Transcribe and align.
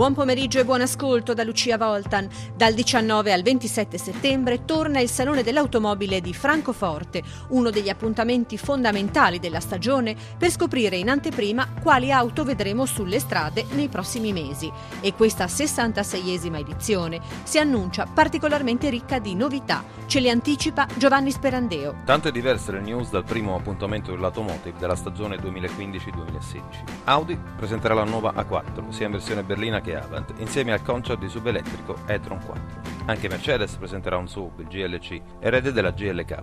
Buon 0.00 0.14
pomeriggio 0.14 0.58
e 0.58 0.64
buon 0.64 0.80
ascolto 0.80 1.34
da 1.34 1.44
Lucia 1.44 1.76
Voltan. 1.76 2.26
Dal 2.56 2.72
19 2.72 3.34
al 3.34 3.42
27 3.42 3.98
settembre 3.98 4.64
torna 4.64 4.98
il 4.98 5.10
Salone 5.10 5.42
dell'Automobile 5.42 6.22
di 6.22 6.32
Francoforte, 6.32 7.22
uno 7.48 7.68
degli 7.68 7.90
appuntamenti 7.90 8.56
fondamentali 8.56 9.38
della 9.38 9.60
stagione 9.60 10.16
per 10.38 10.50
scoprire 10.50 10.96
in 10.96 11.10
anteprima 11.10 11.74
quali 11.82 12.10
auto 12.10 12.44
vedremo 12.44 12.86
sulle 12.86 13.18
strade 13.18 13.66
nei 13.72 13.88
prossimi 13.88 14.32
mesi. 14.32 14.72
E 15.02 15.12
questa 15.12 15.44
66esima 15.44 16.58
edizione 16.58 17.20
si 17.42 17.58
annuncia 17.58 18.06
particolarmente 18.06 18.88
ricca 18.88 19.18
di 19.18 19.34
novità. 19.34 19.84
Ce 20.10 20.18
le 20.18 20.30
anticipa 20.30 20.88
Giovanni 20.96 21.30
Sperandeo. 21.30 21.94
Tante 22.04 22.32
diverse 22.32 22.72
le 22.72 22.80
news 22.80 23.10
dal 23.10 23.22
primo 23.22 23.54
appuntamento 23.54 24.10
dell'automotive 24.10 24.76
della 24.76 24.96
stagione 24.96 25.36
2015-2016. 25.36 26.60
Audi 27.04 27.38
presenterà 27.54 27.94
la 27.94 28.02
nuova 28.02 28.32
A4, 28.34 28.88
sia 28.88 29.06
in 29.06 29.12
versione 29.12 29.44
berlina 29.44 29.80
che 29.80 29.94
Avant, 29.94 30.34
insieme 30.38 30.72
al 30.72 30.82
concept 30.82 31.20
di 31.20 31.28
subelettrico 31.28 31.94
e-tron 32.06 32.44
4. 32.44 32.62
Anche 33.06 33.28
Mercedes 33.28 33.76
presenterà 33.76 34.16
un 34.16 34.26
sub, 34.26 34.58
il 34.58 34.66
GLC, 34.66 35.20
erede 35.38 35.70
della 35.70 35.92
GLK, 35.92 36.42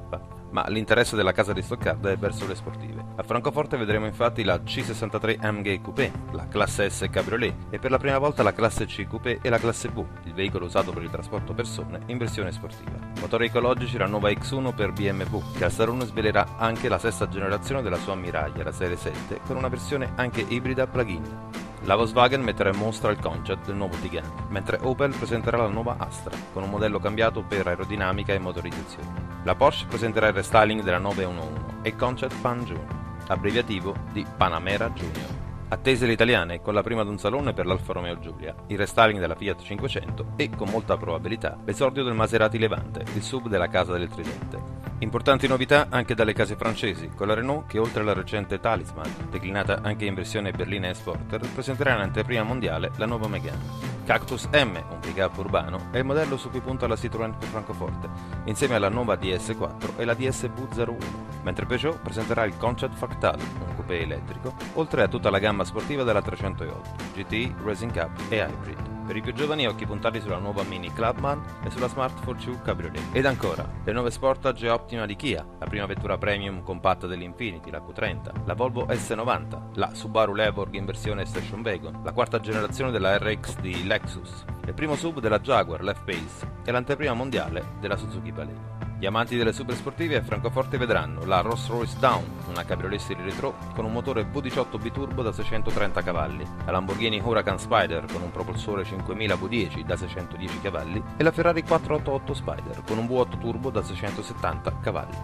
ma 0.58 0.66
l'interesse 0.69 1.16
della 1.16 1.33
casa 1.33 1.53
di 1.53 1.61
Stoccarda 1.61 2.09
è 2.09 2.17
verso 2.17 2.47
le 2.47 2.55
sportive. 2.55 3.05
A 3.17 3.22
Francoforte 3.22 3.77
vedremo 3.77 4.08
infatti 4.08 4.44
la 4.44 4.55
C63 4.55 5.38
AMG 5.39 5.81
Coupé, 5.81 6.11
la 6.31 6.47
classe 6.47 6.89
S 6.89 7.05
Cabriolet 7.11 7.53
e 7.69 7.77
per 7.77 7.91
la 7.91 7.99
prima 7.99 8.17
volta 8.17 8.41
la 8.41 8.53
classe 8.53 8.88
C 8.88 9.05
Coupé 9.05 9.38
e 9.44 9.49
la 9.49 9.59
classe 9.59 9.89
V, 9.89 10.03
il 10.23 10.33
veicolo 10.33 10.66
usato 10.66 10.91
per 10.91 11.03
il 11.03 11.11
trasporto 11.11 11.53
persone 11.53 11.99
in 12.08 12.17
versione 12.17 12.52
sportiva. 12.52 12.97
Motori 13.19 13.45
ecologici 13.45 13.99
la 13.99 14.08
nuova 14.08 14.31
X1 14.31 14.73
per 14.73 14.94
BMW, 14.94 15.44
Sarun 15.67 16.02
svelerà 16.02 16.58
anche 16.58 16.89
la 16.89 16.97
sesta 16.97 17.27
generazione 17.27 17.83
della 17.83 17.97
sua 17.97 18.16
Miraglia, 18.16 18.64
la 18.64 18.71
serie 18.71 18.97
7, 18.97 19.42
con 19.45 19.58
una 19.58 19.67
versione 19.67 20.14
anche 20.16 20.42
ibrida 20.42 20.88
plug-in. 20.88 21.67
La 21.83 21.95
Volkswagen 21.95 22.42
metterà 22.42 22.70
in 22.70 22.78
mostra 22.78 23.11
il 23.11 23.20
concept 23.20 23.67
del 23.67 23.75
nuovo 23.75 23.95
Tigane, 23.97 24.45
mentre 24.50 24.80
Opel 24.81 25.16
presenterà 25.16 25.58
la 25.58 25.67
nuova 25.67 25.95
Astra, 26.00 26.36
con 26.52 26.64
un 26.64 26.70
modello 26.70 27.00
cambiato 27.00 27.44
per 27.44 27.67
aerodinamica 27.67 28.33
e 28.33 28.39
motorizzazione. 28.39 29.42
La 29.44 29.56
Porsche 29.56 29.86
presenterà 29.86 30.28
il 30.28 30.33
restyling 30.33 30.81
della 30.83 30.98
911 30.98 31.61
e 31.83 31.95
Concept 31.95 32.36
Pan 32.42 32.64
Junior, 32.64 32.95
abbreviativo 33.28 33.95
di 34.11 34.25
Panamera 34.36 34.89
Junior. 34.89 35.36
Attese 35.70 36.06
le 36.06 36.14
italiane 36.14 36.62
con 36.62 36.73
la 36.73 36.82
prima 36.82 37.04
d'un 37.04 37.18
salone 37.18 37.52
per 37.52 37.66
l'Alfa 37.66 37.92
Romeo 37.92 38.18
Giulia, 38.20 38.56
il 38.68 38.78
restyling 38.78 39.20
della 39.20 39.36
Fiat 39.36 39.62
500 39.62 40.28
e, 40.38 40.50
con 40.50 40.70
molta 40.70 40.96
probabilità, 40.96 41.58
l'esordio 41.66 42.06
del 42.06 42.14
Maserati 42.14 42.58
Levante, 42.58 43.04
il 43.16 43.22
sub 43.22 43.50
della 43.50 43.68
casa 43.68 43.92
del 43.92 44.08
Tridente. 44.08 44.62
Importanti 45.00 45.45
novità 45.45 45.88
anche 45.90 46.16
dalle 46.16 46.32
case 46.32 46.56
francesi, 46.56 47.10
con 47.14 47.28
la 47.28 47.34
Renault 47.34 47.68
che 47.68 47.80
oltre 47.80 48.02
alla 48.02 48.14
recente 48.14 48.62
Talisman, 48.62 49.28
declinata 49.30 49.82
anche 49.82 50.06
in 50.06 50.14
versione 50.14 50.52
berlina 50.52 50.88
e 50.88 50.94
Sporter, 50.94 51.42
presenterà 51.54 51.95
in 51.95 52.00
anteprima 52.00 52.44
mondiale 52.44 52.92
la 52.95 53.06
nuova 53.06 53.28
Megane. 53.28 53.95
Cactus 54.06 54.48
M, 54.54 54.82
un 54.90 55.00
pick-up 55.02 55.38
urbano, 55.38 55.90
è 55.92 55.98
il 55.98 56.06
modello 56.06 56.38
su 56.38 56.50
cui 56.50 56.62
punta 56.62 56.88
la 56.88 56.95
Citroën 56.95 57.38
per 57.38 57.50
Francoforte, 57.50 58.10
insieme 58.45 58.76
alla 58.76 58.88
nuova 58.88 59.16
DS4 59.16 59.98
e 59.98 60.06
la 60.06 60.14
DSV 60.14 60.78
01, 60.78 60.98
mentre 61.44 61.66
Peugeot 61.66 62.00
presenterà 62.00 62.45
il 62.45 62.56
Concept 62.56 62.95
Factal, 62.95 63.38
un 63.38 63.76
coupé 63.87 64.02
elettrico, 64.02 64.53
oltre 64.73 65.03
a 65.03 65.08
tutta 65.08 65.30
la 65.30 65.39
gamma 65.39 65.64
sportiva 65.64 66.03
della 66.03 66.21
308, 66.21 66.89
GTI, 67.15 67.55
Racing 67.64 67.92
Cup 67.92 68.20
e 68.30 68.37
Hybrid. 68.37 68.95
Per 69.08 69.15
i 69.15 69.21
più 69.21 69.33
giovani 69.33 69.65
occhi 69.65 69.86
puntati 69.86 70.20
sulla 70.20 70.37
nuova 70.37 70.64
Mini 70.64 70.92
Clubman 70.92 71.42
e 71.64 71.70
sulla 71.70 71.87
Smart 71.87 72.20
Fortune 72.20 72.59
Cabriolet. 72.61 73.15
Ed 73.15 73.26
ancora, 73.26 73.65
le 73.86 73.93
nuove 73.93 74.11
Sportage 74.11 74.67
Optima 74.67 75.05
di 75.05 75.15
Kia, 75.15 75.45
la 75.59 75.65
prima 75.65 75.86
vettura 75.86 76.17
premium 76.17 76.61
compatta 76.61 77.08
dell'Infinity, 77.08 77.71
la 77.71 77.80
Q30, 77.80 78.43
la 78.43 78.53
Volvo 78.53 78.86
S90, 78.87 79.76
la 79.76 79.92
Subaru 79.93 80.33
Levorg 80.33 80.73
in 80.73 80.83
versione 80.83 81.26
Station 81.26 81.61
Wagon, 81.61 82.02
la 82.03 82.11
quarta 82.11 82.42
generazione 82.42 82.92
della 82.92 83.17
RX 83.17 83.59
di 83.61 83.86
Lexus, 83.86 84.43
il 84.65 84.73
primo 84.73 84.95
sub 84.97 85.21
della 85.21 85.39
Jaguar, 85.39 85.81
l'F-Pace 85.81 86.55
e 86.65 86.71
l'anteprima 86.71 87.14
mondiale 87.14 87.64
della 87.80 87.95
Suzuki 87.95 88.33
Baleno. 88.33 88.77
Gli 88.99 89.05
amanti 89.05 89.37
delle 89.37 89.53
supersportive 89.53 90.15
a 90.15 90.23
Francoforte 90.23 90.80
vedranno 90.80 91.23
la 91.23 91.41
Rolls-Royce 91.41 91.97
Down, 91.99 92.23
una 92.49 92.65
cabriolet 92.65 92.99
serie 92.99 93.23
retro 93.25 93.55
con 93.75 93.85
un 93.85 93.91
motore 93.91 94.23
V18 94.23 94.81
biturbo 94.81 95.21
da 95.21 95.31
630 95.31 96.02
cavalli, 96.02 96.43
la 96.65 96.71
Lamborghini 96.71 97.21
Huracan 97.23 97.59
Spider 97.59 98.05
con 98.11 98.23
un 98.23 98.31
propulsore 98.31 98.83
5000 98.83 99.35
V10 99.35 99.81
da 99.85 99.95
610 99.95 100.61
cavalli 100.61 101.03
e 101.15 101.23
la 101.23 101.31
Ferrari 101.31 101.61
488 101.61 102.33
Spider 102.33 102.83
con 102.87 102.97
un 102.97 103.05
V8 103.05 103.37
turbo 103.37 103.69
da 103.69 103.83
670 103.83 104.80
cavalli. 104.81 105.17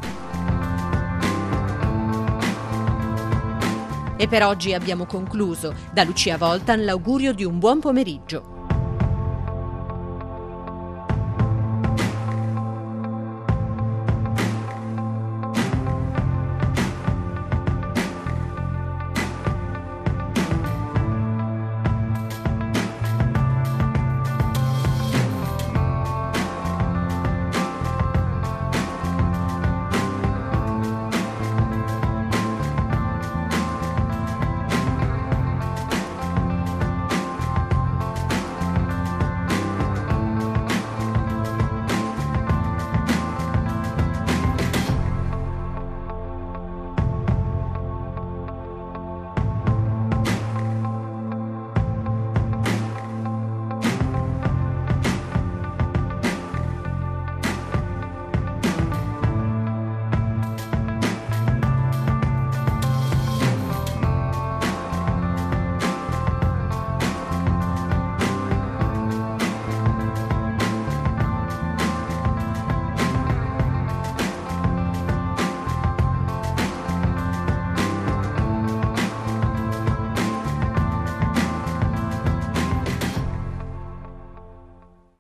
E 4.16 4.28
per 4.28 4.44
oggi 4.44 4.76
abbiamo 4.76 5.06
concluso. 5.06 5.74
Da 5.92 6.04
Lucia 6.04 6.38
Voltan 6.38 6.86
l'augurio 6.86 7.34
di 7.34 7.44
un 7.44 7.58
buon 7.58 7.80
pomeriggio. 7.80 8.53